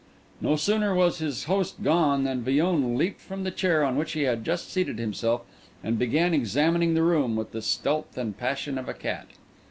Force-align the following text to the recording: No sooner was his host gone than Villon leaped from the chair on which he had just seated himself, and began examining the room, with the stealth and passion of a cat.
No 0.41 0.55
sooner 0.55 0.95
was 0.95 1.19
his 1.19 1.43
host 1.43 1.83
gone 1.83 2.23
than 2.23 2.41
Villon 2.41 2.97
leaped 2.97 3.21
from 3.21 3.43
the 3.43 3.51
chair 3.51 3.83
on 3.83 3.97
which 3.97 4.13
he 4.13 4.23
had 4.23 4.43
just 4.43 4.71
seated 4.71 4.97
himself, 4.97 5.43
and 5.83 5.99
began 5.99 6.33
examining 6.33 6.95
the 6.95 7.03
room, 7.03 7.35
with 7.35 7.51
the 7.51 7.61
stealth 7.61 8.17
and 8.17 8.35
passion 8.35 8.79
of 8.79 8.89
a 8.89 8.95
cat. 8.95 9.27